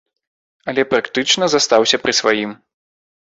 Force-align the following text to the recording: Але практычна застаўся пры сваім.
Але 0.71 0.85
практычна 0.93 1.49
застаўся 1.55 1.97
пры 2.05 2.13
сваім. 2.23 2.51